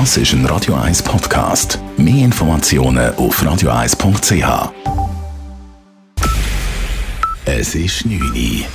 Das 0.00 0.16
ist 0.16 0.32
ein 0.32 0.44
Radio 0.46 0.74
1 0.74 1.04
Podcast. 1.04 1.78
Mehr 1.96 2.24
Informationen 2.24 3.14
auf 3.14 3.40
radio1.ch. 3.40 4.72
Es 7.44 7.76
ist 7.76 8.04
9 8.04 8.20
Uhr. 8.20 8.66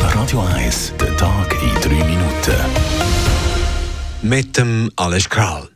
Radio 0.00 0.40
1, 0.40 0.94
der 1.00 1.16
Tag 1.16 1.54
in 1.62 1.74
3 1.80 2.04
Minuten. 2.04 2.56
Mit 4.22 4.56
dem 4.56 4.90
Alles 4.96 5.28
Kral. 5.28 5.68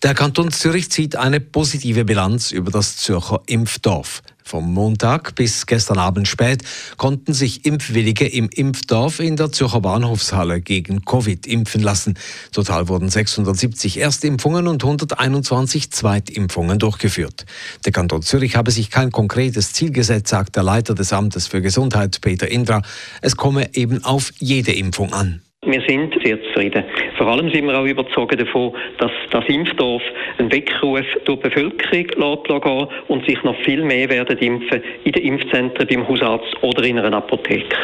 Der 0.00 0.14
Kanton 0.14 0.52
Zürich 0.52 0.88
zieht 0.92 1.16
eine 1.16 1.40
positive 1.40 2.04
Bilanz 2.04 2.52
über 2.52 2.70
das 2.70 2.98
Zürcher 2.98 3.42
Impfdorf. 3.46 4.22
Vom 4.46 4.72
Montag 4.72 5.34
bis 5.34 5.66
gestern 5.66 5.98
Abend 5.98 6.28
spät 6.28 6.62
konnten 6.98 7.32
sich 7.34 7.64
Impfwillige 7.64 8.28
im 8.28 8.48
Impfdorf 8.48 9.18
in 9.18 9.34
der 9.34 9.50
Zürcher 9.50 9.80
Bahnhofshalle 9.80 10.60
gegen 10.60 11.04
Covid 11.04 11.48
impfen 11.48 11.82
lassen. 11.82 12.14
Total 12.52 12.86
wurden 12.86 13.08
670 13.08 13.98
Erstimpfungen 13.98 14.68
und 14.68 14.84
121 14.84 15.90
Zweitimpfungen 15.90 16.78
durchgeführt. 16.78 17.44
Der 17.86 17.90
Kanton 17.90 18.22
Zürich 18.22 18.54
habe 18.54 18.70
sich 18.70 18.92
kein 18.92 19.10
konkretes 19.10 19.72
Ziel 19.72 19.90
gesetzt, 19.90 20.28
sagt 20.28 20.54
der 20.54 20.62
Leiter 20.62 20.94
des 20.94 21.12
Amtes 21.12 21.48
für 21.48 21.60
Gesundheit 21.60 22.20
Peter 22.20 22.48
Indra. 22.48 22.82
Es 23.22 23.36
komme 23.36 23.74
eben 23.74 24.04
auf 24.04 24.32
jede 24.38 24.70
Impfung 24.70 25.12
an. 25.12 25.42
Wir 25.66 25.82
sind 25.88 26.14
sehr 26.22 26.40
zufrieden. 26.44 26.84
Vor 27.18 27.26
allem 27.26 27.50
sind 27.50 27.66
wir 27.66 27.76
auch 27.76 27.84
überzeugt 27.84 28.40
davon, 28.40 28.72
dass 28.98 29.10
das 29.32 29.44
Impfdorf 29.48 30.02
einen 30.38 30.52
Weckruf 30.52 31.04
durch 31.24 31.40
die 31.40 31.48
Bevölkerung 31.48 32.38
lässt 32.48 33.08
und 33.08 33.26
sich 33.26 33.42
noch 33.42 33.56
viel 33.64 33.82
mehr 33.82 34.08
werden 34.08 34.38
impfen 34.38 34.80
in 35.02 35.12
den 35.12 35.24
Impfzentren, 35.24 35.88
beim 35.88 36.06
Hausarzt 36.06 36.62
oder 36.62 36.84
in 36.84 37.00
einer 37.00 37.16
Apotheke. 37.16 37.76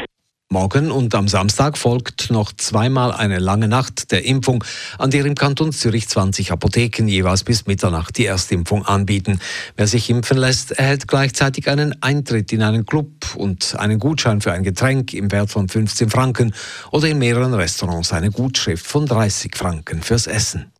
Morgen 0.53 0.91
und 0.91 1.15
am 1.15 1.29
Samstag 1.29 1.79
folgt 1.79 2.31
noch 2.31 2.53
zweimal 2.53 3.11
eine 3.11 3.39
lange 3.39 3.69
Nacht 3.69 4.13
der 4.13 4.27
Impfung, 4.27 4.63
an 4.99 5.11
der 5.11 5.25
im 5.25 5.35
Kanton 5.35 5.73
Zürich 5.73 6.09
20 6.09 6.53
Apotheken 6.53 7.09
jeweils 7.09 7.43
bis 7.43 7.67
Mitternacht 7.67 8.19
die 8.19 8.27
Erstimpfung 8.27 8.85
anbieten. 8.85 9.41
Wer 9.77 9.87
sich 9.87 10.11
impfen 10.11 10.37
lässt, 10.37 10.73
erhält 10.73 11.09
gleichzeitig 11.09 11.69
einen 11.69 11.97
Eintritt 12.03 12.53
in 12.53 12.63
einen 12.63 12.85
Club 12.85 13.09
und 13.37 13.77
einen 13.79 13.99
Gutschein 13.99 14.41
für 14.41 14.53
ein 14.53 14.63
Getränk 14.63 15.15
im 15.15 15.31
Wert 15.33 15.51
von 15.51 15.69
15 15.69 16.11
Franken 16.11 16.55
oder 16.91 17.09
in 17.09 17.19
mehreren 17.19 17.55
Restaurants 17.55 18.13
eine 18.13 18.31
Gutschrift 18.31 18.87
von 18.87 19.07
30 19.07 19.57
Franken 19.57 20.03
fürs 20.03 20.27
Essen. 20.27 20.73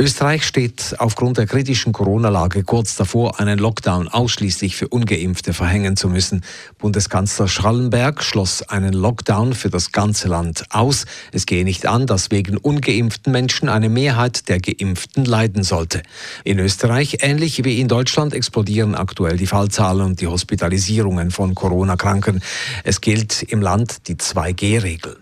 Österreich 0.00 0.46
steht 0.46 0.94
aufgrund 0.98 1.38
der 1.38 1.48
kritischen 1.48 1.92
Corona-Lage 1.92 2.62
kurz 2.62 2.94
davor, 2.94 3.40
einen 3.40 3.58
Lockdown 3.58 4.06
ausschließlich 4.06 4.76
für 4.76 4.86
ungeimpfte 4.86 5.52
verhängen 5.52 5.96
zu 5.96 6.08
müssen. 6.08 6.44
Bundeskanzler 6.78 7.48
Schallenberg 7.48 8.22
schloss 8.22 8.62
einen 8.62 8.92
Lockdown 8.92 9.54
für 9.54 9.70
das 9.70 9.90
ganze 9.90 10.28
Land 10.28 10.66
aus. 10.70 11.04
Es 11.32 11.46
gehe 11.46 11.64
nicht 11.64 11.86
an, 11.86 12.06
dass 12.06 12.30
wegen 12.30 12.58
ungeimpften 12.58 13.32
Menschen 13.32 13.68
eine 13.68 13.88
Mehrheit 13.88 14.48
der 14.48 14.60
Geimpften 14.60 15.24
leiden 15.24 15.64
sollte. 15.64 16.04
In 16.44 16.60
Österreich, 16.60 17.18
ähnlich 17.22 17.64
wie 17.64 17.80
in 17.80 17.88
Deutschland, 17.88 18.34
explodieren 18.34 18.94
aktuell 18.94 19.36
die 19.36 19.48
Fallzahlen 19.48 20.02
und 20.02 20.20
die 20.20 20.28
Hospitalisierungen 20.28 21.32
von 21.32 21.56
Corona-Kranken. 21.56 22.40
Es 22.84 23.00
gilt 23.00 23.42
im 23.42 23.60
Land 23.60 24.06
die 24.06 24.14
2G-Regel. 24.14 25.16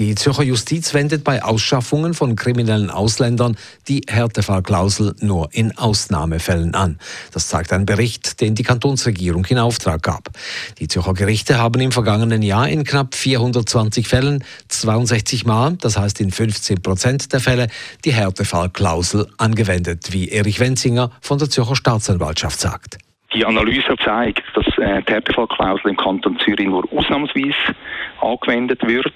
Die 0.00 0.14
Zürcher 0.14 0.44
Justiz 0.44 0.94
wendet 0.94 1.24
bei 1.24 1.42
Ausschaffungen 1.42 2.14
von 2.14 2.34
kriminellen 2.34 2.88
Ausländern 2.88 3.58
die 3.86 4.00
Härtefallklausel 4.08 5.14
nur 5.20 5.50
in 5.52 5.76
Ausnahmefällen 5.76 6.74
an. 6.74 6.98
Das 7.34 7.48
zeigt 7.48 7.70
ein 7.74 7.84
Bericht, 7.84 8.40
den 8.40 8.54
die 8.54 8.62
Kantonsregierung 8.62 9.44
in 9.44 9.58
Auftrag 9.58 10.02
gab. 10.02 10.30
Die 10.78 10.88
Zürcher 10.88 11.12
Gerichte 11.12 11.58
haben 11.58 11.82
im 11.82 11.92
vergangenen 11.92 12.40
Jahr 12.40 12.66
in 12.66 12.84
knapp 12.84 13.14
420 13.14 14.08
Fällen 14.08 14.42
62 14.68 15.44
Mal, 15.44 15.76
das 15.78 15.98
heißt 15.98 16.22
in 16.22 16.30
15 16.30 16.80
Prozent 16.80 17.34
der 17.34 17.40
Fälle, 17.40 17.68
die 18.06 18.14
Härtefallklausel 18.14 19.26
angewendet, 19.36 20.14
wie 20.14 20.30
Erich 20.30 20.60
Wenzinger 20.60 21.10
von 21.20 21.36
der 21.36 21.50
Zürcher 21.50 21.76
Staatsanwaltschaft 21.76 22.58
sagt. 22.58 22.96
Die 23.34 23.44
Analyse 23.44 23.94
zeigt, 24.02 24.42
dass 24.54 24.66
äh, 24.78 25.02
die 25.02 25.12
Härtefallklausel 25.12 25.90
im 25.90 25.96
Kanton 25.98 26.38
Zürich 26.38 26.66
nur 26.66 26.90
ausnahmsweise 26.90 27.76
angewendet 28.22 28.80
wird. 28.86 29.12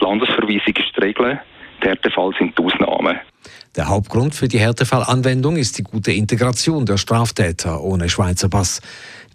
Die 0.00 0.04
Landesverweisung 0.04 0.74
ist 0.76 0.96
die 0.96 1.00
Regel, 1.00 1.40
die 1.82 1.88
Härtefall 1.88 2.32
sind 2.38 2.58
die 2.58 2.62
Ausnahmen. 2.62 3.18
Der 3.74 3.88
Hauptgrund 3.88 4.34
für 4.34 4.48
die 4.48 4.58
Härtefallanwendung 4.58 5.56
ist 5.56 5.78
die 5.78 5.82
gute 5.82 6.12
Integration 6.12 6.84
der 6.84 6.98
Straftäter 6.98 7.82
ohne 7.82 8.08
Schweizer 8.08 8.50
Pass. 8.50 8.82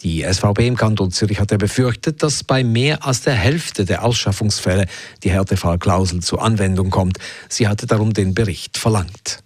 Die 0.03 0.21
SVB 0.21 0.59
im 0.59 0.77
Kanton 0.77 1.09
Zürich 1.09 1.39
hatte 1.39 1.57
befürchtet, 1.57 2.21
dass 2.21 2.43
bei 2.43 2.63
mehr 2.63 3.03
als 3.05 3.21
der 3.21 3.33
Hälfte 3.33 3.83
der 3.83 4.05
Ausschaffungsfälle 4.05 4.85
die 5.23 5.31
Härtefallklausel 5.31 6.21
zur 6.21 6.43
Anwendung 6.43 6.91
kommt. 6.91 7.17
Sie 7.49 7.67
hatte 7.67 7.87
darum 7.87 8.13
den 8.13 8.35
Bericht 8.35 8.77
verlangt. 8.77 9.39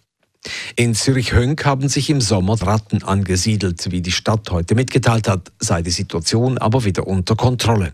In 0.75 0.96
Zürich-Hönk 0.96 1.63
haben 1.66 1.90
sich 1.90 2.09
im 2.09 2.22
Sommer 2.22 2.59
Ratten 2.62 3.03
angesiedelt. 3.03 3.91
Wie 3.91 4.02
die 4.02 4.12
Stadt 4.12 4.50
heute 4.50 4.74
mitgeteilt 4.74 5.28
hat, 5.28 5.52
sei 5.59 5.81
die 5.81 5.91
Situation 5.91 6.57
aber 6.57 6.85
wieder 6.85 7.06
unter 7.06 7.35
Kontrolle. 7.35 7.94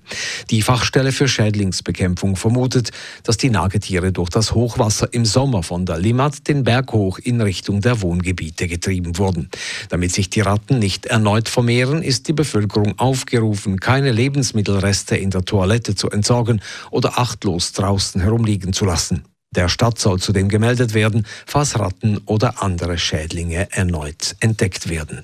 Die 0.49 0.61
Fachstelle 0.61 1.11
für 1.11 1.27
Schädlingsbekämpfung 1.27 2.37
vermutet, 2.37 2.91
dass 3.23 3.35
die 3.35 3.49
Nagetiere 3.49 4.13
durch 4.13 4.29
das 4.29 4.53
Hochwasser 4.53 5.13
im 5.13 5.25
Sommer 5.25 5.63
von 5.63 5.85
der 5.85 5.97
Limmat 5.97 6.47
den 6.47 6.63
Berg 6.63 6.93
hoch 6.93 7.19
in 7.19 7.41
Richtung 7.41 7.81
der 7.81 8.01
Wohngebiete 8.01 8.67
getrieben 8.67 9.17
wurden. 9.17 9.49
Damit 9.89 10.13
sich 10.13 10.29
die 10.29 10.41
Ratten 10.41 10.79
nicht 10.79 11.07
erneut 11.07 11.49
vermehren, 11.49 12.01
ist 12.03 12.29
die 12.29 12.33
Bevölkerung 12.33 12.97
aufgerufen, 12.97 13.81
keine 13.81 14.11
Lebensmittelreste 14.11 15.17
in 15.17 15.31
der 15.31 15.43
Toilette 15.43 15.95
zu 15.95 16.09
entsorgen 16.09 16.61
oder 16.91 17.19
achtlos 17.19 17.73
draußen 17.73 18.21
herumliegen 18.21 18.71
zu 18.71 18.85
lassen. 18.85 19.25
Der 19.57 19.69
Stadt 19.69 19.97
soll 19.97 20.19
zudem 20.19 20.49
gemeldet 20.49 20.93
werden, 20.93 21.25
falls 21.47 21.79
Ratten 21.79 22.19
oder 22.27 22.61
andere 22.61 22.99
Schädlinge 22.99 23.67
erneut 23.71 24.35
entdeckt 24.39 24.87
werden. 24.87 25.23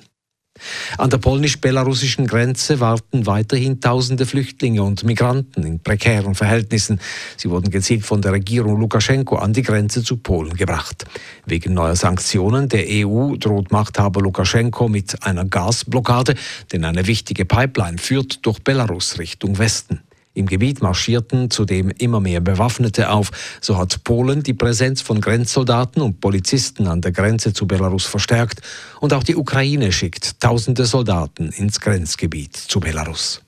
An 0.98 1.10
der 1.10 1.18
polnisch-belarussischen 1.18 2.26
Grenze 2.26 2.80
warten 2.80 3.26
weiterhin 3.26 3.80
tausende 3.80 4.26
Flüchtlinge 4.26 4.82
und 4.82 5.04
Migranten 5.04 5.64
in 5.64 5.80
prekären 5.80 6.34
Verhältnissen. 6.34 7.00
Sie 7.36 7.48
wurden 7.48 7.70
gezielt 7.70 8.04
von 8.04 8.22
der 8.22 8.32
Regierung 8.32 8.78
Lukaschenko 8.80 9.36
an 9.36 9.52
die 9.52 9.62
Grenze 9.62 10.02
zu 10.02 10.16
Polen 10.16 10.54
gebracht. 10.56 11.04
Wegen 11.46 11.74
neuer 11.74 11.96
Sanktionen 11.96 12.68
der 12.68 12.86
EU 12.88 13.36
droht 13.36 13.70
Machthaber 13.70 14.20
Lukaschenko 14.20 14.88
mit 14.88 15.24
einer 15.24 15.44
Gasblockade, 15.44 16.34
denn 16.72 16.84
eine 16.84 17.06
wichtige 17.06 17.44
Pipeline 17.44 17.98
führt 17.98 18.44
durch 18.46 18.58
Belarus 18.60 19.18
Richtung 19.18 19.58
Westen. 19.58 20.02
Im 20.34 20.46
Gebiet 20.46 20.82
marschierten 20.82 21.50
zudem 21.50 21.90
immer 21.90 22.20
mehr 22.20 22.40
Bewaffnete 22.40 23.10
auf. 23.10 23.30
So 23.60 23.78
hat 23.78 24.02
Polen 24.04 24.42
die 24.42 24.52
Präsenz 24.52 25.00
von 25.00 25.20
Grenzsoldaten 25.20 26.02
und 26.02 26.20
Polizisten 26.20 26.88
an 26.88 27.00
der 27.00 27.12
Grenze 27.12 27.52
zu 27.52 27.66
Belarus 27.66 28.04
verstärkt. 28.04 28.60
Und 29.00 29.12
auch 29.12 29.22
die 29.22 29.36
Ukraine 29.36 29.92
schickt 29.92 30.40
tausende 30.40 30.84
Soldaten 30.86 31.50
ins 31.50 31.80
Grenzgebiet 31.80 32.56
zu 32.56 32.80
Belarus. 32.80 33.42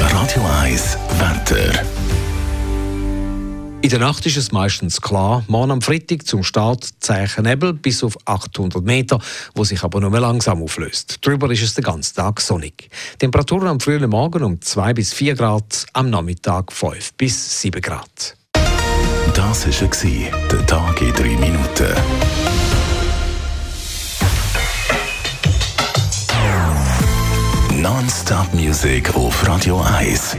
Radio 0.00 0.42
1 0.62 0.98
Wetter. 1.18 1.93
In 3.84 3.90
der 3.90 3.98
Nacht 3.98 4.24
ist 4.24 4.38
es 4.38 4.50
meistens 4.50 4.98
klar. 4.98 5.44
Morgen 5.46 5.72
am 5.72 5.82
Freitag 5.82 6.26
zum 6.26 6.42
Start 6.42 6.88
Zeichen 7.00 7.44
Nebel 7.44 7.74
bis 7.74 8.02
auf 8.02 8.16
800 8.24 8.82
Meter, 8.82 9.18
wo 9.54 9.62
sich 9.62 9.82
aber 9.82 10.00
nur 10.00 10.18
langsam 10.18 10.62
auflöst. 10.62 11.18
Drüber 11.20 11.50
ist 11.50 11.62
es 11.62 11.74
den 11.74 11.84
ganzen 11.84 12.16
Tag 12.16 12.40
sonnig. 12.40 12.88
Temperaturen 13.18 13.68
am 13.68 13.80
frühen 13.80 14.08
Morgen 14.08 14.42
um 14.42 14.58
2 14.58 14.94
bis 14.94 15.12
4 15.12 15.34
Grad, 15.34 15.84
am 15.92 16.08
Nachmittag 16.08 16.72
5 16.72 17.12
bis 17.12 17.60
7 17.60 17.82
Grad. 17.82 18.38
Das 19.34 19.66
war 19.66 20.30
der 20.50 20.66
Tag 20.66 21.02
in 21.02 21.12
3 21.12 21.22
Minuten. 21.36 21.94
Non-Stop-Musik 27.82 29.14
auf 29.14 29.46
Radio 29.46 29.82
1. 29.82 30.38